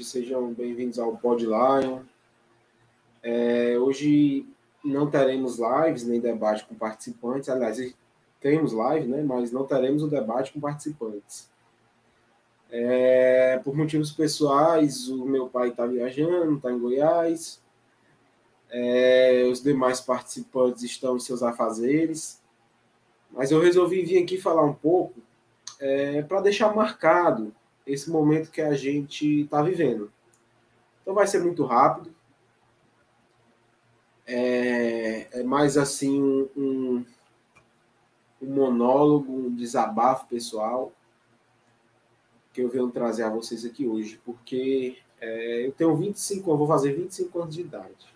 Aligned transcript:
sejam 0.00 0.54
bem-vindos 0.54 0.98
ao 0.98 1.18
Pod 1.18 1.44
Lion. 1.44 2.00
É, 3.22 3.78
hoje 3.78 4.46
não 4.82 5.10
teremos 5.10 5.58
lives 5.58 6.04
nem 6.04 6.18
debate 6.18 6.64
com 6.64 6.74
participantes, 6.74 7.50
aliás, 7.50 7.94
temos 8.40 8.72
live, 8.72 9.06
né, 9.06 9.22
mas 9.22 9.52
não 9.52 9.66
teremos 9.66 10.02
o 10.02 10.08
debate 10.08 10.52
com 10.52 10.60
participantes. 10.60 11.50
É, 12.70 13.60
por 13.62 13.76
motivos 13.76 14.10
pessoais, 14.10 15.08
o 15.08 15.26
meu 15.26 15.48
pai 15.48 15.68
está 15.68 15.84
viajando, 15.84 16.56
está 16.56 16.72
em 16.72 16.78
Goiás, 16.78 17.60
é, 18.70 19.46
os 19.52 19.62
demais 19.62 20.00
participantes 20.00 20.82
estão 20.82 21.16
em 21.16 21.20
seus 21.20 21.42
afazeres, 21.42 22.40
mas 23.30 23.50
eu 23.50 23.60
resolvi 23.60 24.02
vir 24.02 24.22
aqui 24.22 24.40
falar 24.40 24.64
um 24.64 24.72
pouco 24.72 25.20
é, 25.78 26.22
para 26.22 26.40
deixar 26.40 26.74
marcado 26.74 27.54
esse 27.86 28.10
momento 28.10 28.50
que 28.50 28.60
a 28.60 28.74
gente 28.74 29.42
está 29.42 29.62
vivendo. 29.62 30.12
Então 31.02 31.14
vai 31.14 31.26
ser 31.26 31.42
muito 31.42 31.64
rápido. 31.64 32.14
É, 34.26 35.40
é 35.40 35.42
mais 35.42 35.76
assim 35.76 36.22
um, 36.22 36.48
um, 36.56 37.04
monólogo, 38.40 39.32
um 39.32 39.54
desabafo 39.54 40.26
pessoal 40.26 40.92
que 42.52 42.60
eu 42.60 42.68
venho 42.68 42.90
trazer 42.90 43.24
a 43.24 43.30
vocês 43.30 43.64
aqui 43.64 43.86
hoje, 43.86 44.20
porque 44.24 44.98
é, 45.20 45.66
eu 45.66 45.72
tenho 45.72 45.96
25, 45.96 46.50
eu 46.50 46.56
vou 46.56 46.68
fazer 46.68 46.92
25 46.92 47.40
anos 47.40 47.54
de 47.54 47.62
idade. 47.62 48.14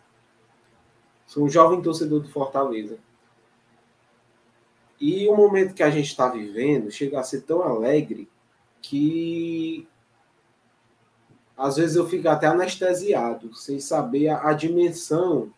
Sou 1.27 1.45
um 1.45 1.49
jovem 1.49 1.83
torcedor 1.83 2.21
do 2.21 2.29
Fortaleza. 2.29 2.99
E 5.01 5.29
o 5.29 5.37
momento 5.37 5.75
que 5.75 5.83
a 5.83 5.91
gente 5.91 6.07
está 6.07 6.29
vivendo 6.29 6.91
chega 6.91 7.19
a 7.19 7.23
ser 7.23 7.43
tão 7.43 7.63
alegre 7.63 8.29
que 8.89 9.89
às 11.57 11.77
vezes 11.77 11.97
eu 11.97 12.07
fico 12.07 12.29
até 12.29 12.47
anestesiado, 12.47 13.53
sem 13.55 13.81
saber 13.81 14.29
a, 14.29 14.51
a 14.51 14.53
dimensão 14.53 15.53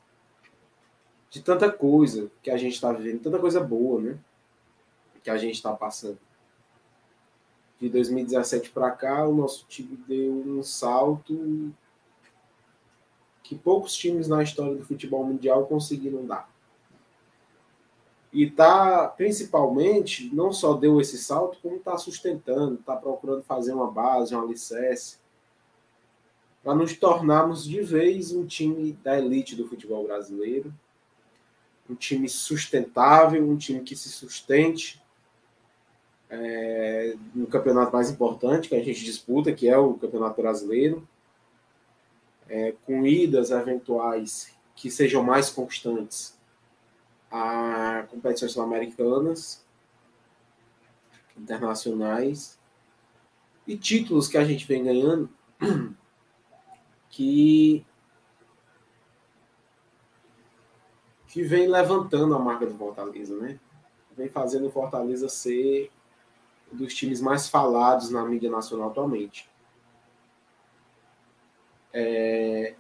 de 1.28 1.42
tanta 1.42 1.70
coisa 1.70 2.30
que 2.42 2.50
a 2.50 2.56
gente 2.56 2.74
está 2.74 2.90
vivendo, 2.90 3.20
tanta 3.20 3.38
coisa 3.38 3.60
boa, 3.60 4.00
né? 4.00 4.18
Que 5.22 5.28
a 5.28 5.36
gente 5.36 5.56
está 5.56 5.74
passando. 5.74 6.18
De 7.78 7.88
2017 7.90 8.70
para 8.70 8.90
cá, 8.92 9.26
o 9.26 9.34
nosso 9.34 9.66
time 9.68 9.96
deu 10.08 10.32
um 10.32 10.62
salto 10.62 11.72
que 13.42 13.54
poucos 13.54 13.94
times 13.94 14.26
na 14.26 14.42
história 14.42 14.74
do 14.74 14.84
futebol 14.84 15.24
mundial 15.24 15.66
conseguiram 15.66 16.24
dar. 16.24 16.50
E 18.32 18.50
tá, 18.50 19.08
principalmente, 19.08 20.34
não 20.34 20.52
só 20.52 20.74
deu 20.74 21.00
esse 21.00 21.16
salto, 21.16 21.58
como 21.62 21.76
está 21.76 21.96
sustentando, 21.96 22.74
está 22.74 22.94
procurando 22.94 23.42
fazer 23.42 23.72
uma 23.72 23.90
base, 23.90 24.34
um 24.34 24.42
alicerce, 24.42 25.18
para 26.62 26.74
nos 26.74 26.94
tornarmos 26.94 27.64
de 27.64 27.80
vez 27.80 28.32
um 28.32 28.44
time 28.44 28.92
da 29.02 29.18
elite 29.18 29.56
do 29.56 29.66
futebol 29.66 30.04
brasileiro, 30.04 30.74
um 31.88 31.94
time 31.94 32.28
sustentável, 32.28 33.42
um 33.42 33.56
time 33.56 33.80
que 33.80 33.96
se 33.96 34.10
sustente 34.10 35.02
é, 36.30 37.16
no 37.34 37.46
campeonato 37.46 37.92
mais 37.92 38.10
importante 38.10 38.68
que 38.68 38.74
a 38.76 38.82
gente 38.82 39.02
disputa, 39.04 39.52
que 39.52 39.68
é 39.68 39.78
o 39.78 39.94
Campeonato 39.94 40.40
Brasileiro, 40.40 41.06
é, 42.48 42.74
com 42.84 43.06
idas 43.06 43.50
eventuais 43.50 44.54
que 44.74 44.90
sejam 44.90 45.22
mais 45.22 45.50
constantes 45.50 46.37
a 47.30 48.06
competições 48.10 48.52
sul-americanas, 48.52 49.64
internacionais 51.36 52.58
e 53.66 53.76
títulos 53.76 54.28
que 54.28 54.38
a 54.38 54.44
gente 54.44 54.66
vem 54.66 54.84
ganhando 54.84 55.28
que 57.10 57.84
que 61.28 61.42
vem 61.42 61.68
levantando 61.68 62.34
a 62.34 62.38
marca 62.38 62.66
do 62.66 62.74
Fortaleza, 62.74 63.36
né? 63.36 63.60
Vem 64.16 64.28
fazendo 64.28 64.66
o 64.66 64.70
Fortaleza 64.70 65.28
ser 65.28 65.90
um 66.72 66.76
dos 66.76 66.94
times 66.94 67.20
mais 67.20 67.48
falados 67.48 68.10
na 68.10 68.24
mídia 68.24 68.50
nacional 68.50 68.88
atualmente. 68.88 69.48
É... 71.92 72.74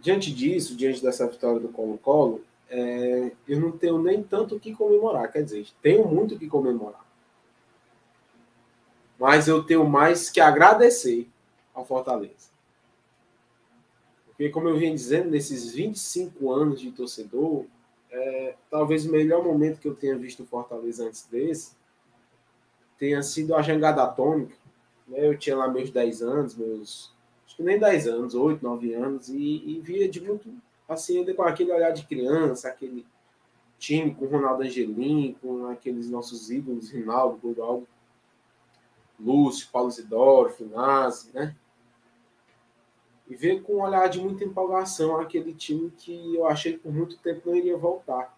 Diante 0.00 0.32
disso, 0.32 0.76
diante 0.76 1.02
dessa 1.02 1.26
vitória 1.26 1.58
do 1.58 1.68
Colo-Colo, 1.68 2.45
é, 2.68 3.32
eu 3.46 3.60
não 3.60 3.72
tenho 3.72 4.00
nem 4.02 4.22
tanto 4.22 4.56
o 4.56 4.60
que 4.60 4.74
comemorar. 4.74 5.30
Quer 5.30 5.42
dizer, 5.42 5.66
tenho 5.80 6.06
muito 6.06 6.34
o 6.34 6.38
que 6.38 6.48
comemorar. 6.48 7.04
Mas 9.18 9.48
eu 9.48 9.62
tenho 9.62 9.84
mais 9.84 10.28
que 10.28 10.40
agradecer 10.40 11.28
ao 11.74 11.84
Fortaleza. 11.84 12.50
Porque, 14.26 14.50
como 14.50 14.68
eu 14.68 14.76
vinha 14.76 14.92
dizendo, 14.92 15.30
nesses 15.30 15.72
25 15.72 16.52
anos 16.52 16.80
de 16.80 16.90
torcedor, 16.92 17.64
é, 18.10 18.54
talvez 18.70 19.06
o 19.06 19.10
melhor 19.10 19.42
momento 19.42 19.80
que 19.80 19.88
eu 19.88 19.94
tenha 19.94 20.16
visto 20.16 20.42
o 20.42 20.46
Fortaleza 20.46 21.06
antes 21.06 21.26
desse 21.26 21.74
tenha 22.98 23.22
sido 23.22 23.54
a 23.54 23.62
jangada 23.62 24.02
atômica. 24.02 24.56
Né? 25.06 25.26
Eu 25.26 25.38
tinha 25.38 25.56
lá 25.56 25.68
meus 25.68 25.90
10 25.90 26.22
anos, 26.22 26.54
meus. 26.54 27.12
Acho 27.46 27.56
que 27.56 27.62
nem 27.62 27.78
10 27.78 28.08
anos, 28.08 28.34
8, 28.34 28.62
9 28.62 28.94
anos, 28.94 29.28
e, 29.28 29.36
e 29.66 29.80
via 29.80 30.08
de 30.08 30.20
muito 30.20 30.48
assim, 30.88 31.18
ainda 31.18 31.34
com 31.34 31.42
aquele 31.42 31.72
olhar 31.72 31.90
de 31.90 32.06
criança, 32.06 32.68
aquele 32.68 33.06
time 33.78 34.14
com 34.14 34.26
Ronaldo 34.26 34.62
Angelim, 34.62 35.36
com 35.40 35.66
aqueles 35.66 36.08
nossos 36.08 36.50
ídolos, 36.50 36.90
Rinaldo, 36.90 37.38
Godaldo, 37.38 37.86
Lúcio, 39.18 39.68
Paulo 39.72 39.90
Zidoro, 39.90 40.50
Finazzi, 40.50 41.30
né? 41.32 41.54
E 43.28 43.34
ver 43.34 43.62
com 43.62 43.76
um 43.76 43.82
olhar 43.82 44.08
de 44.08 44.20
muita 44.20 44.44
empolgação 44.44 45.18
aquele 45.18 45.52
time 45.52 45.90
que 45.90 46.36
eu 46.36 46.46
achei 46.46 46.74
que 46.74 46.78
por 46.78 46.92
muito 46.92 47.18
tempo 47.18 47.48
não 47.48 47.56
iria 47.56 47.76
voltar. 47.76 48.36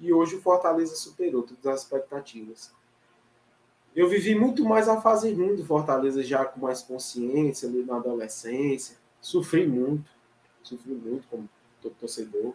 E 0.00 0.12
hoje 0.12 0.36
o 0.36 0.40
Fortaleza 0.40 0.94
superou 0.94 1.42
todas 1.42 1.66
as 1.66 1.82
expectativas. 1.82 2.72
Eu 3.94 4.08
vivi 4.08 4.34
muito 4.34 4.64
mais 4.64 4.88
a 4.88 5.00
fase 5.00 5.32
ruim 5.34 5.56
do 5.56 5.66
Fortaleza 5.66 6.22
já 6.22 6.44
com 6.44 6.60
mais 6.60 6.82
consciência 6.82 7.68
ali 7.68 7.82
na 7.82 7.96
adolescência. 7.96 8.96
Sofri 9.20 9.66
muito 9.66 10.17
sofri 10.62 10.92
muito 10.92 11.26
como 11.28 11.48
torcedor. 12.00 12.54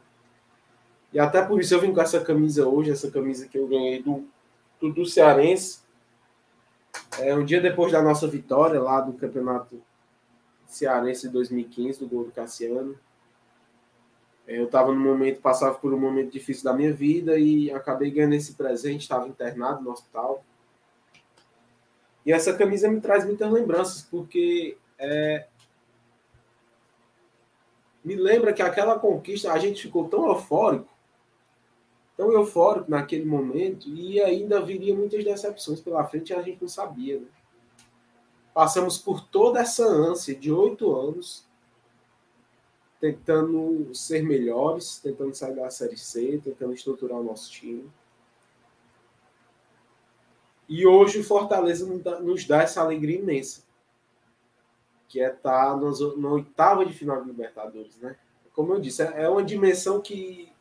E 1.12 1.20
até 1.20 1.42
por 1.44 1.60
isso 1.60 1.74
eu 1.74 1.82
vim 1.82 1.94
com 1.94 2.02
essa 2.02 2.20
camisa 2.20 2.68
hoje, 2.68 2.92
essa 2.92 3.10
camisa 3.10 3.48
que 3.48 3.58
eu 3.58 3.68
ganhei 3.68 4.02
do, 4.02 4.26
do, 4.80 4.92
do 4.92 5.06
Cearense. 5.06 5.82
É, 7.20 7.36
um 7.36 7.46
dia 7.46 7.62
depois 7.62 7.92
da 7.92 8.02
nossa 8.02 8.28
vitória 8.28 8.82
lá 8.82 9.00
do 9.02 9.14
Campeonato 9.14 9.82
Cearense 10.66 11.28
de 11.28 11.34
2015, 11.34 12.00
do 12.00 12.08
gol 12.08 12.26
do 12.26 12.32
Cassiano. 12.32 12.98
É, 14.48 14.58
eu 14.60 14.66
estava 14.66 14.92
no 14.92 15.00
momento, 15.00 15.40
passava 15.40 15.76
por 15.76 15.94
um 15.94 16.00
momento 16.00 16.32
difícil 16.32 16.64
da 16.64 16.74
minha 16.74 16.92
vida 16.92 17.38
e 17.38 17.72
acabei 17.72 18.12
ganhando 18.12 18.34
esse 18.34 18.54
presente, 18.54 19.02
estava 19.02 19.28
internado 19.28 19.84
no 19.84 19.92
hospital. 19.92 20.44
E 22.26 22.32
essa 22.32 22.54
camisa 22.54 22.90
me 22.90 23.00
traz 23.02 23.26
muitas 23.26 23.52
lembranças, 23.52 24.02
porque 24.02 24.78
é, 24.98 25.46
me 28.04 28.16
lembra 28.16 28.54
que 28.54 28.62
aquela 28.62 29.00
conquista 29.00 29.52
a 29.52 29.58
gente 29.58 29.84
ficou 29.84 30.08
tão 30.10 30.28
eufórico, 30.28 30.90
tão 32.18 32.32
eufórico 32.32 32.92
naquele 32.92 33.26
momento, 33.26 33.90
e 33.90 34.22
ainda 34.22 34.62
viria 34.62 34.94
muitas 34.94 35.24
decepções 35.24 35.80
pela 35.80 36.04
frente 36.04 36.32
e 36.32 36.36
a 36.36 36.42
gente 36.42 36.62
não 36.62 36.68
sabia. 36.68 37.20
Né? 37.20 37.28
Passamos 38.54 38.98
por 38.98 39.22
toda 39.22 39.62
essa 39.62 39.86
ânsia 39.86 40.36
de 40.36 40.52
oito 40.52 40.94
anos, 40.96 41.48
tentando 43.00 43.94
ser 43.94 44.24
melhores, 44.24 45.00
tentando 45.00 45.34
sair 45.34 45.56
da 45.56 45.70
Série 45.70 45.98
C, 45.98 46.40
tentando 46.44 46.74
estruturar 46.74 47.20
o 47.20 47.24
nosso 47.24 47.52
time. 47.52 47.90
E 50.70 50.86
hoje 50.86 51.20
o 51.20 51.24
Fortaleza 51.24 51.86
nos 52.22 52.46
dá 52.46 52.62
essa 52.62 52.82
alegria 52.82 53.20
imensa 53.20 53.64
que 55.13 55.21
é 55.21 55.31
estar 55.31 55.80
tá 55.80 56.18
na 56.18 56.30
oitava 56.31 56.83
de 56.83 56.92
final 56.92 57.21
de 57.21 57.27
Libertadores, 57.27 58.00
né? 58.00 58.15
Como 58.51 58.74
eu 58.74 58.81
disse, 58.81 59.04
é, 59.04 59.25
é 59.25 59.30
uma 59.30 59.44
dimensão 59.44 60.01
que 60.01 60.51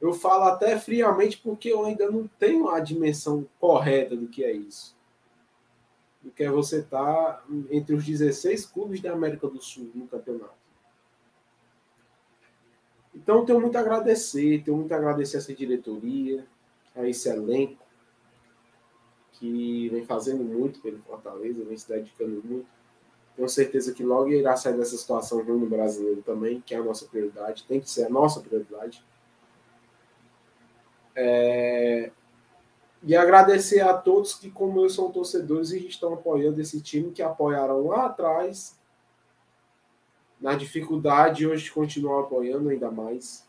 eu 0.00 0.14
falo 0.14 0.44
até 0.44 0.78
friamente 0.80 1.36
porque 1.36 1.68
eu 1.68 1.84
ainda 1.84 2.10
não 2.10 2.26
tenho 2.26 2.70
a 2.70 2.80
dimensão 2.80 3.46
correta 3.60 4.16
do 4.16 4.26
que 4.26 4.42
é 4.42 4.52
isso. 4.52 4.96
Do 6.22 6.30
que 6.30 6.42
é 6.42 6.50
você 6.50 6.78
estar 6.78 7.04
tá 7.04 7.44
entre 7.70 7.94
os 7.94 8.06
16 8.06 8.64
clubes 8.64 9.02
da 9.02 9.12
América 9.12 9.48
do 9.48 9.60
Sul 9.60 9.90
no 9.94 10.08
campeonato. 10.08 10.54
Então, 13.14 13.44
tenho 13.44 13.60
muito 13.60 13.76
a 13.76 13.80
agradecer, 13.80 14.62
tenho 14.64 14.78
muito 14.78 14.92
a 14.92 14.96
agradecer 14.96 15.36
a 15.36 15.40
essa 15.40 15.54
diretoria, 15.54 16.46
a 16.96 17.06
esse 17.06 17.28
elenco, 17.28 17.84
que 19.32 19.90
vem 19.90 20.06
fazendo 20.06 20.42
muito 20.42 20.80
pelo 20.80 21.02
Fortaleza, 21.02 21.62
vem 21.64 21.76
se 21.76 21.86
dedicando 21.86 22.42
muito. 22.42 22.83
Tenho 23.36 23.48
certeza 23.48 23.92
que 23.92 24.04
logo 24.04 24.28
irá 24.28 24.56
sair 24.56 24.76
dessa 24.76 24.96
situação 24.96 25.42
ruim 25.42 25.58
no 25.58 25.66
brasileiro 25.66 26.22
também, 26.22 26.60
que 26.60 26.74
é 26.74 26.78
a 26.78 26.82
nossa 26.82 27.06
prioridade, 27.06 27.64
tem 27.64 27.80
que 27.80 27.90
ser 27.90 28.04
a 28.04 28.08
nossa 28.08 28.40
prioridade. 28.40 29.04
É... 31.16 32.10
E 33.02 33.14
agradecer 33.14 33.80
a 33.80 33.92
todos 33.92 34.34
que, 34.34 34.50
como 34.50 34.80
eu, 34.80 34.88
são 34.88 35.10
torcedores 35.10 35.72
e 35.72 35.86
estão 35.86 36.14
apoiando 36.14 36.60
esse 36.60 36.80
time, 36.80 37.12
que 37.12 37.22
apoiaram 37.22 37.86
lá 37.86 38.06
atrás, 38.06 38.78
na 40.40 40.54
dificuldade, 40.54 41.46
hoje 41.46 41.70
continuam 41.70 42.20
apoiando 42.20 42.68
ainda 42.68 42.90
mais. 42.90 43.46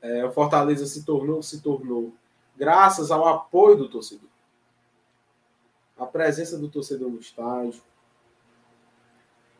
É, 0.00 0.24
o 0.24 0.30
Fortaleza 0.30 0.86
se 0.86 1.04
tornou, 1.04 1.42
se 1.42 1.60
tornou, 1.60 2.12
graças 2.56 3.10
ao 3.10 3.26
apoio 3.26 3.76
do 3.76 3.88
torcedor. 3.88 4.28
A 5.98 6.06
presença 6.06 6.58
do 6.58 6.68
torcedor 6.68 7.10
no 7.10 7.18
estádio, 7.18 7.82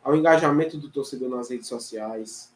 ao 0.07 0.15
engajamento 0.15 0.77
do 0.77 0.89
torcedor 0.89 1.27
nas 1.27 1.49
redes 1.49 1.67
sociais, 1.67 2.55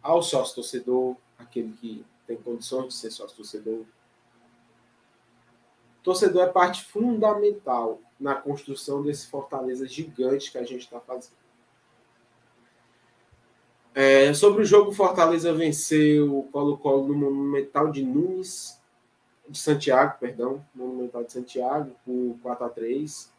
ao 0.00 0.22
sócio 0.22 0.54
torcedor, 0.54 1.16
aquele 1.36 1.72
que 1.72 2.06
tem 2.24 2.36
condições 2.36 2.86
de 2.86 2.94
ser 2.94 3.10
sócio 3.10 3.36
torcedor. 3.36 3.84
Torcedor 6.04 6.44
é 6.44 6.46
parte 6.46 6.84
fundamental 6.84 8.00
na 8.18 8.36
construção 8.36 9.02
desse 9.02 9.26
Fortaleza 9.26 9.88
gigante 9.88 10.52
que 10.52 10.58
a 10.58 10.62
gente 10.62 10.82
está 10.82 11.00
fazendo. 11.00 11.34
É, 13.92 14.32
sobre 14.32 14.62
o 14.62 14.64
jogo, 14.64 14.92
Fortaleza 14.92 15.52
venceu 15.52 16.38
o 16.38 16.44
Colo-Colo 16.44 17.08
no 17.08 17.14
Monumental 17.14 17.90
de 17.90 18.04
Nunes, 18.04 18.80
de 19.48 19.58
Santiago, 19.58 20.16
perdão, 20.20 20.64
Monumental 20.72 21.24
de 21.24 21.32
Santiago, 21.32 21.90
por 22.04 22.38
4 22.40 22.66
a 22.66 22.68
3 22.68 23.32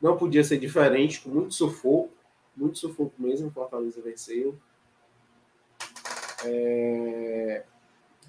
Não 0.00 0.16
podia 0.16 0.42
ser 0.42 0.56
diferente, 0.56 1.20
com 1.20 1.28
muito 1.28 1.52
sufoco, 1.52 2.21
muito 2.56 2.78
sufoco 2.78 3.14
mesmo, 3.18 3.50
Fortaleza 3.50 4.00
venceu. 4.00 4.56
É... 6.44 7.64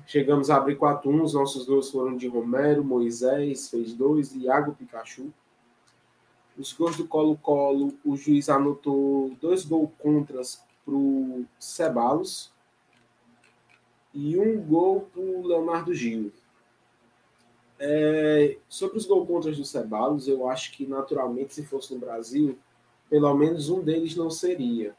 Chegamos 0.06 0.50
a 0.50 0.58
abrir 0.58 0.76
4 0.76 1.10
1 1.10 1.24
os 1.24 1.34
nossos 1.34 1.66
gols 1.66 1.90
foram 1.90 2.18
de 2.18 2.28
Romero, 2.28 2.84
Moisés 2.84 3.70
fez 3.70 3.94
dois, 3.94 4.34
Iago 4.36 4.74
Pikachu. 4.74 5.34
Os 6.58 6.72
gols 6.74 6.98
do 6.98 7.08
Colo-Colo, 7.08 7.94
o 8.06 8.16
juiz 8.16 8.50
anotou 8.50 9.32
dois 9.42 9.66
gols 9.66 9.90
contras 9.98 10.64
para 10.86 10.94
o 10.94 11.46
Ceballos 11.58 12.52
e 14.14 14.38
um 14.38 14.62
gol 14.62 15.10
para 15.12 15.22
o 15.22 15.48
Leonardo 15.48 15.94
Gil. 15.94 16.32
É, 17.80 18.58
sobre 18.70 18.98
os 18.98 19.06
gols 19.06 19.28
contras 19.28 19.58
do 19.58 19.66
Ceballos, 19.66 20.28
eu 20.28 20.48
acho 20.48 20.72
que 20.74 20.86
naturalmente, 20.86 21.56
se 21.56 21.66
fosse 21.66 21.94
no 21.94 22.00
Brasil, 22.00 22.58
pelo 23.10 23.34
menos 23.36 23.70
um 23.70 23.82
deles 23.82 24.16
não 24.16 24.30
seria. 24.30 24.96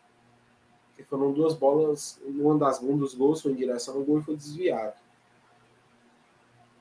Porque 0.89 1.03
foram 1.03 1.33
duas 1.33 1.55
bolas, 1.55 2.21
uma 2.25 2.57
das 2.57 2.81
um 2.81 2.97
dos 2.97 3.15
gols 3.15 3.43
foi 3.43 3.53
em 3.53 3.57
direção 3.57 3.97
ao 3.97 4.03
gol 4.05 4.21
e 4.21 4.23
foi 4.23 4.37
desviado. 4.37 4.95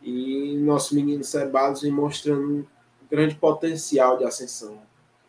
E 0.01 0.57
nosso 0.57 0.93
menino 0.93 1.23
Ceballos 1.23 1.81
vem 1.81 1.91
mostrando 1.91 2.59
um 2.59 2.65
grande 3.09 3.35
potencial 3.35 4.17
de 4.17 4.25
ascensão 4.25 4.81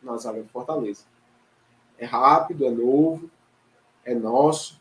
na 0.03 0.17
zaga 0.17 0.43
do 0.43 0.49
Fortaleza. 0.49 1.05
É 1.97 2.05
rápido, 2.05 2.67
é 2.67 2.71
novo, 2.71 3.31
é 4.05 4.15
nosso. 4.15 4.81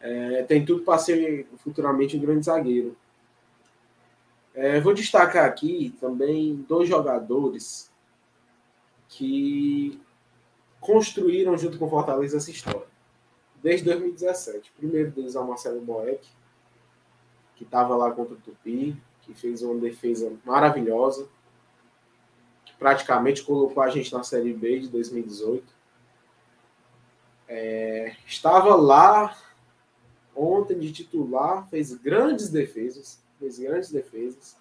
É, 0.00 0.42
tem 0.44 0.64
tudo 0.64 0.82
para 0.82 0.98
ser 0.98 1.46
futuramente 1.58 2.16
um 2.16 2.20
grande 2.20 2.46
zagueiro. 2.46 2.96
É, 4.54 4.80
vou 4.80 4.94
destacar 4.94 5.44
aqui 5.44 5.94
também 6.00 6.64
dois 6.66 6.88
jogadores 6.88 7.90
que 9.16 9.98
construíram 10.78 11.56
junto 11.56 11.78
com 11.78 11.86
o 11.86 11.90
Fortaleza 11.90 12.36
essa 12.36 12.50
história. 12.50 12.86
Desde 13.62 13.86
2017. 13.86 14.70
O 14.70 14.78
primeiro 14.78 15.10
deles 15.10 15.34
é 15.34 15.40
o 15.40 15.48
Marcelo 15.48 15.80
Boeck, 15.80 16.28
que 17.54 17.64
estava 17.64 17.96
lá 17.96 18.10
contra 18.10 18.34
o 18.34 18.36
Tupi, 18.36 18.94
que 19.22 19.32
fez 19.32 19.62
uma 19.62 19.80
defesa 19.80 20.30
maravilhosa, 20.44 21.26
que 22.66 22.74
praticamente 22.76 23.42
colocou 23.42 23.82
a 23.82 23.88
gente 23.88 24.12
na 24.12 24.22
Série 24.22 24.52
B 24.52 24.80
de 24.80 24.88
2018. 24.88 25.64
É, 27.48 28.14
estava 28.26 28.74
lá 28.74 29.34
ontem 30.34 30.78
de 30.78 30.92
titular, 30.92 31.66
fez 31.70 31.94
grandes 31.94 32.50
defesas, 32.50 33.22
fez 33.38 33.58
grandes 33.58 33.90
defesas. 33.90 34.58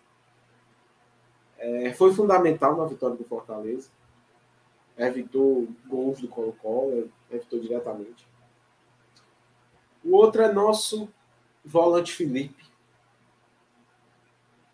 É, 1.57 1.91
foi 1.91 2.13
fundamental 2.13 2.77
na 2.77 2.85
vitória 2.85 3.17
do 3.17 3.25
Fortaleza. 3.25 3.89
Evitou 4.97 5.67
gols 5.87 6.21
do 6.21 6.27
Colo-Colo, 6.27 7.09
evitou 7.29 7.59
diretamente. 7.59 8.25
O 10.03 10.15
outro 10.15 10.41
é 10.41 10.51
nosso 10.51 11.09
volante 11.63 12.13
Felipe. 12.13 12.63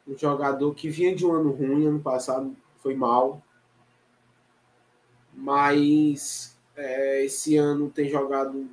Um 0.08 0.18
jogador 0.18 0.74
que 0.76 0.90
vinha 0.90 1.16
de 1.16 1.26
um 1.26 1.34
ano 1.34 1.52
ruim, 1.52 1.88
ano 1.88 2.02
passado 2.02 2.56
foi 2.82 2.94
mal. 2.94 3.42
Mas 5.34 6.58
é, 6.76 7.24
esse 7.24 7.56
ano 7.56 7.90
tem 7.90 8.10
jogado, 8.10 8.68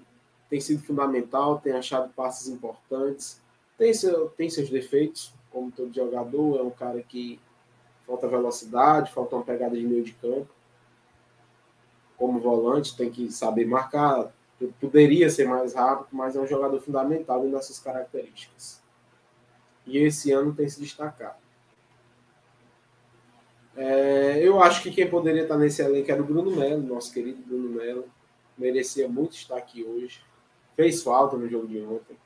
tem 0.51 0.61
sido 0.61 0.83
fundamental, 0.83 1.61
tem 1.61 1.73
achado 1.73 2.13
passes 2.15 2.49
importantes, 2.49 3.41
tem, 3.77 3.95
seu, 3.95 4.29
tem 4.31 4.51
seus 4.51 4.69
defeitos, 4.69 5.33
como 5.51 5.71
todo 5.71 5.95
jogador, 5.95 6.59
é 6.59 6.63
um 6.63 6.71
cara 6.71 7.01
que 7.03 7.41
falta 8.07 8.27
velocidade, 8.27 9.13
falta 9.13 9.37
uma 9.37 9.45
pegada 9.45 9.77
de 9.77 9.87
meio 9.87 10.03
de 10.03 10.13
campo. 10.15 10.49
Como 12.19 12.41
volante, 12.41 12.97
tem 12.97 13.11
que 13.11 13.31
saber 13.31 13.65
marcar, 13.67 14.33
poderia 14.81 15.31
ser 15.31 15.47
mais 15.47 15.75
rápido, 15.75 16.09
mas 16.13 16.35
é 16.35 16.41
um 16.41 16.47
jogador 16.47 16.81
fundamental 16.81 17.43
nessas 17.45 17.79
características. 17.79 18.83
E 19.87 19.99
esse 19.99 20.33
ano 20.33 20.53
tem 20.53 20.69
se 20.69 20.81
destacado. 20.81 21.39
É, 23.77 24.41
eu 24.43 24.61
acho 24.61 24.83
que 24.83 24.91
quem 24.91 25.09
poderia 25.09 25.43
estar 25.43 25.57
nesse 25.57 25.81
elenco 25.81 26.11
era 26.11 26.21
o 26.21 26.27
Bruno 26.27 26.51
Melo, 26.51 26.83
nosso 26.83 27.13
querido 27.13 27.41
Bruno 27.41 27.69
Melo. 27.69 28.11
Merecia 28.59 29.09
muito 29.09 29.37
estar 29.37 29.57
aqui 29.57 29.85
hoje. 29.85 30.21
Fez 30.75 31.03
falta 31.03 31.37
no 31.37 31.49
jogo 31.49 31.69
de 31.69 31.81
ontem. 31.81 32.17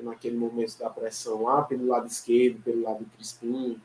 Naquele 0.00 0.36
momento 0.36 0.78
da 0.78 0.88
pressão 0.88 1.42
lá 1.42 1.62
pelo 1.62 1.86
lado 1.86 2.06
esquerdo, 2.06 2.62
pelo 2.62 2.82
lado 2.82 3.04
Crispim, 3.14 3.80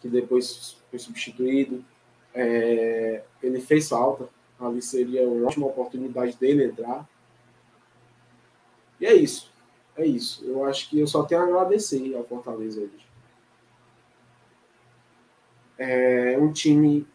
que 0.00 0.08
depois 0.08 0.76
foi 0.88 0.98
substituído. 1.00 1.84
É, 2.36 3.24
ele 3.42 3.60
fez 3.60 3.88
falta. 3.88 4.28
Ali 4.60 4.80
seria 4.80 5.28
uma 5.28 5.48
ótima 5.48 5.66
oportunidade 5.66 6.36
dele 6.36 6.64
entrar. 6.64 7.08
E 9.00 9.06
é 9.06 9.14
isso. 9.14 9.52
É 9.96 10.06
isso. 10.06 10.44
Eu 10.44 10.64
acho 10.64 10.88
que 10.88 11.00
eu 11.00 11.06
só 11.06 11.24
tenho 11.24 11.40
a 11.40 11.44
agradecer 11.44 12.14
ao 12.14 12.24
Fortaleza 12.24 12.80
hoje 12.80 13.06
é 15.78 16.36
um 16.38 16.52
time 16.52 17.06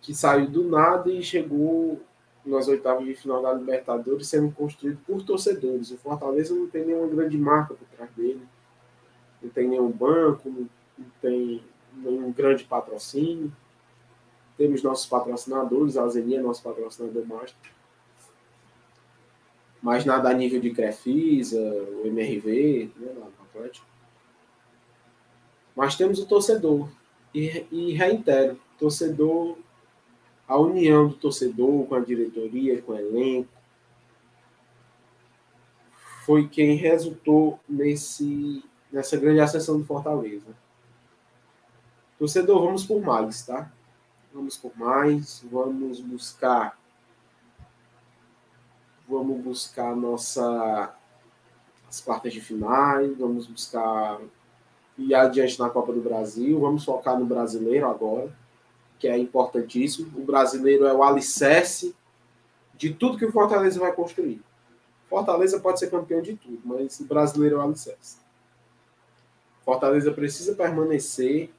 que 0.00 0.14
saiu 0.14 0.48
do 0.48 0.64
nada 0.68 1.10
e 1.10 1.22
chegou 1.22 2.00
nas 2.44 2.68
oitavas 2.68 3.04
de 3.04 3.14
final 3.14 3.42
da 3.42 3.52
Libertadores 3.52 4.28
sendo 4.28 4.52
construído 4.52 4.98
por 5.06 5.22
torcedores. 5.22 5.90
O 5.90 5.98
Fortaleza 5.98 6.54
não 6.54 6.68
tem 6.68 6.84
nenhuma 6.84 7.08
grande 7.08 7.36
marca 7.36 7.74
por 7.74 7.86
trás 7.88 8.10
dele, 8.12 8.42
não 9.42 9.50
tem 9.50 9.68
nenhum 9.68 9.90
banco, 9.90 10.48
não 10.48 10.68
tem 11.20 11.62
nenhum 11.92 12.32
grande 12.32 12.64
patrocínio. 12.64 13.52
Temos 14.56 14.82
nossos 14.82 15.06
patrocinadores, 15.06 15.96
a 15.96 16.08
Zenia 16.08 16.38
é 16.38 16.42
nosso 16.42 16.62
patrocinador 16.62 17.26
master. 17.26 17.72
Mas 19.82 20.04
nada 20.04 20.30
a 20.30 20.32
nível 20.32 20.60
de 20.60 20.70
Crefisa, 20.70 21.60
o 21.60 22.06
MRV, 22.06 22.90
né, 22.96 23.12
lá 23.16 23.26
no 23.26 23.44
Atlético. 23.50 23.86
Mas 25.76 25.94
temos 25.94 26.18
o 26.18 26.26
torcedor, 26.26 26.88
e, 27.34 27.66
e 27.70 27.92
reitero, 27.92 28.58
torcedor, 28.78 29.58
a 30.48 30.56
união 30.56 31.08
do 31.08 31.14
torcedor 31.14 31.86
com 31.86 31.94
a 31.94 32.00
diretoria, 32.00 32.80
com 32.80 32.92
o 32.92 32.98
elenco, 32.98 33.50
foi 36.24 36.48
quem 36.48 36.74
resultou 36.76 37.60
nesse, 37.68 38.64
nessa 38.90 39.16
grande 39.16 39.40
ascensão 39.40 39.78
do 39.78 39.84
Fortaleza. 39.84 40.56
Torcedor, 42.18 42.64
vamos 42.64 42.84
por 42.84 43.00
mais, 43.02 43.44
tá? 43.44 43.70
Vamos 44.36 44.58
por 44.58 44.76
mais, 44.76 45.42
vamos 45.50 45.98
buscar 45.98 46.78
vamos 49.08 49.42
buscar 49.42 49.96
nossa 49.96 50.94
as 51.88 52.02
quartas 52.02 52.34
de 52.34 52.42
finais, 52.42 53.16
vamos 53.16 53.46
buscar 53.46 54.20
e 54.98 55.14
adiante 55.14 55.58
na 55.58 55.70
Copa 55.70 55.90
do 55.90 56.02
Brasil. 56.02 56.60
Vamos 56.60 56.84
focar 56.84 57.18
no 57.18 57.24
brasileiro 57.24 57.88
agora, 57.88 58.30
que 58.98 59.08
é 59.08 59.16
importantíssimo. 59.16 60.12
O 60.20 60.26
brasileiro 60.26 60.84
é 60.84 60.92
o 60.92 61.02
alicerce 61.02 61.96
de 62.74 62.92
tudo 62.92 63.16
que 63.16 63.24
o 63.24 63.32
Fortaleza 63.32 63.80
vai 63.80 63.92
construir. 63.92 64.42
Fortaleza 65.08 65.58
pode 65.60 65.78
ser 65.78 65.90
campeão 65.90 66.20
de 66.20 66.36
tudo, 66.36 66.60
mas 66.62 67.00
o 67.00 67.06
brasileiro 67.06 67.56
é 67.56 67.58
o 67.58 67.62
alicerce. 67.62 68.18
Fortaleza 69.64 70.12
precisa 70.12 70.54
permanecer 70.54 71.50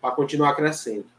para 0.00 0.12
continuar 0.12 0.56
crescendo. 0.56 1.17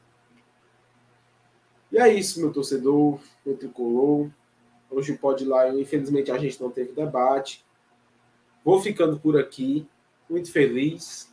E 1.99 2.01
é 2.01 2.13
isso, 2.13 2.39
meu 2.39 2.49
torcedor, 2.49 3.19
meu 3.45 3.57
tricolor. 3.57 4.29
Hoje 4.89 5.17
pode 5.17 5.43
ir 5.43 5.47
lá, 5.47 5.67
infelizmente 5.67 6.31
a 6.31 6.37
gente 6.37 6.61
não 6.61 6.71
teve 6.71 6.93
debate. 6.93 7.65
Vou 8.63 8.79
ficando 8.79 9.19
por 9.19 9.37
aqui. 9.37 9.85
muito 10.29 10.49
feliz. 10.49 11.29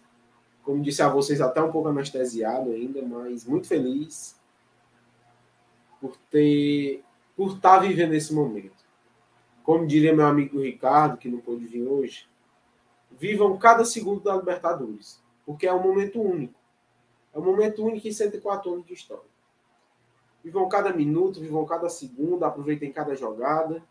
Como 0.65 0.83
disse 0.83 1.03
a 1.03 1.09
vocês, 1.09 1.41
até 1.41 1.63
um 1.63 1.71
pouco 1.71 1.87
anestesiado 1.87 2.73
ainda, 2.73 3.01
mas 3.01 3.45
muito 3.45 3.69
feliz 3.69 4.37
por 6.01 6.17
ter 6.33 7.05
por 7.37 7.55
estar 7.55 7.77
tá 7.77 7.87
vivendo 7.87 8.15
esse 8.15 8.35
momento. 8.35 8.85
Como 9.63 9.87
diria 9.87 10.17
meu 10.17 10.27
amigo 10.27 10.61
Ricardo, 10.61 11.17
que 11.17 11.29
não 11.29 11.39
pôde 11.39 11.65
vir 11.65 11.87
hoje, 11.87 12.29
vivam 13.13 13.57
cada 13.57 13.85
segundo 13.85 14.21
da 14.21 14.35
Libertadores, 14.35 15.23
porque 15.45 15.65
é 15.65 15.73
um 15.73 15.81
momento 15.81 16.21
único. 16.21 16.59
É 17.33 17.39
um 17.39 17.45
momento 17.45 17.85
único 17.85 18.09
em 18.09 18.13
104 18.13 18.73
anos 18.73 18.85
de 18.85 18.95
história. 18.95 19.36
Vivam 20.47 20.69
cada 20.69 20.93
minuto, 20.93 21.41
vivam 21.41 21.67
cada 21.67 21.89
segundo, 21.89 22.45
aproveitem 22.45 22.93
cada 22.93 23.17
jogada. 23.17 23.83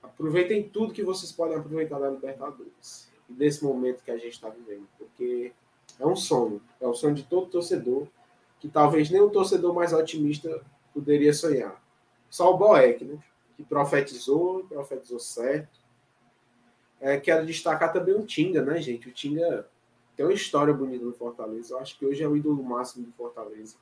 Aproveitem 0.00 0.68
tudo 0.68 0.92
que 0.92 1.02
vocês 1.02 1.32
podem 1.32 1.56
aproveitar 1.56 1.98
da 1.98 2.08
Libertadores. 2.08 3.10
E 3.28 3.64
momento 3.64 4.04
que 4.04 4.12
a 4.12 4.16
gente 4.16 4.34
está 4.34 4.48
vivendo. 4.48 4.86
Porque 4.96 5.52
é 5.98 6.06
um 6.06 6.14
sonho. 6.14 6.62
É 6.80 6.86
o 6.86 6.94
sonho 6.94 7.16
de 7.16 7.24
todo 7.24 7.50
torcedor. 7.50 8.06
Que 8.60 8.68
talvez 8.68 9.10
nem 9.10 9.20
o 9.20 9.30
torcedor 9.30 9.74
mais 9.74 9.92
otimista 9.92 10.62
poderia 10.94 11.34
sonhar. 11.34 11.82
Só 12.30 12.54
o 12.54 12.56
Boeck, 12.56 13.04
né? 13.04 13.18
Que 13.56 13.64
profetizou, 13.64 14.62
profetizou 14.68 15.18
certo. 15.18 15.80
É, 17.00 17.18
quero 17.18 17.44
destacar 17.44 17.92
também 17.92 18.14
o 18.14 18.24
Tinga, 18.24 18.62
né, 18.62 18.80
gente? 18.80 19.08
O 19.08 19.12
Tinga 19.12 19.68
tem 20.16 20.24
uma 20.24 20.32
história 20.32 20.72
bonita 20.72 21.04
no 21.04 21.12
Fortaleza. 21.12 21.74
Eu 21.74 21.78
acho 21.78 21.98
que 21.98 22.06
hoje 22.06 22.22
é 22.22 22.28
o 22.28 22.36
ídolo 22.36 22.62
máximo 22.62 23.04
do 23.04 23.12
Fortaleza. 23.12 23.76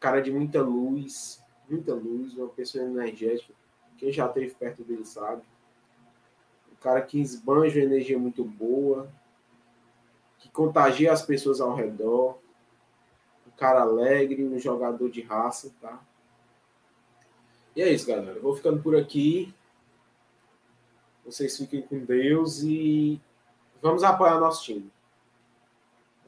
Cara 0.00 0.22
de 0.22 0.32
muita 0.32 0.62
luz, 0.62 1.42
muita 1.68 1.92
luz, 1.92 2.32
uma 2.34 2.48
pessoa 2.48 2.84
energética. 2.84 3.52
Quem 3.98 4.10
já 4.10 4.26
esteve 4.26 4.54
perto 4.54 4.82
dele 4.82 5.04
sabe. 5.04 5.42
Um 6.72 6.76
cara 6.76 7.02
que 7.02 7.20
esbanja 7.20 7.78
uma 7.78 7.84
energia 7.84 8.18
muito 8.18 8.42
boa, 8.42 9.12
que 10.38 10.48
contagia 10.48 11.12
as 11.12 11.20
pessoas 11.20 11.60
ao 11.60 11.74
redor. 11.74 12.38
Um 13.46 13.50
cara 13.50 13.82
alegre, 13.82 14.42
um 14.42 14.58
jogador 14.58 15.10
de 15.10 15.20
raça, 15.20 15.70
tá? 15.82 16.00
E 17.76 17.82
é 17.82 17.92
isso, 17.92 18.06
galera. 18.06 18.38
Eu 18.38 18.42
vou 18.42 18.56
ficando 18.56 18.82
por 18.82 18.96
aqui. 18.96 19.54
Vocês 21.26 21.58
fiquem 21.58 21.82
com 21.82 21.98
Deus 21.98 22.62
e 22.62 23.20
vamos 23.82 24.02
apoiar 24.02 24.40
nosso 24.40 24.64
time. 24.64 24.90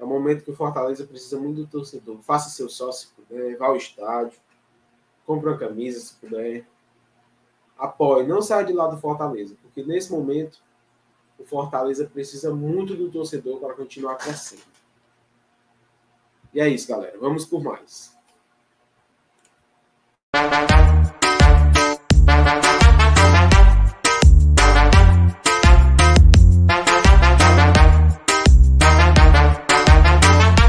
É 0.03 0.05
um 0.05 0.09
momento 0.09 0.43
que 0.43 0.51
o 0.51 0.57
Fortaleza 0.57 1.07
precisa 1.07 1.39
muito 1.39 1.59
do 1.59 1.67
torcedor. 1.69 2.21
Faça 2.23 2.51
seu 2.51 2.69
sócio 2.69 3.07
se 3.07 3.15
puder, 3.15 3.57
vá 3.57 3.69
ao 3.69 3.77
estádio, 3.77 4.37
compre 5.25 5.49
uma 5.49 5.57
camisa 5.57 6.01
se 6.01 6.15
puder. 6.17 6.67
Apoie, 7.79 8.27
não 8.27 8.43
saia 8.43 8.65
de 8.65 8.73
lá 8.73 8.89
do 8.89 8.99
Fortaleza, 8.99 9.57
porque 9.63 9.85
nesse 9.85 10.11
momento 10.11 10.61
o 11.39 11.45
Fortaleza 11.45 12.05
precisa 12.13 12.53
muito 12.53 12.97
do 12.97 13.13
torcedor 13.13 13.61
para 13.61 13.75
continuar 13.75 14.17
crescendo. 14.17 14.63
E 16.53 16.61
é 16.61 16.69
isso, 16.69 16.89
galera. 16.89 17.17
Vamos 17.21 17.47
por 17.47 17.63
mais. 17.63 18.13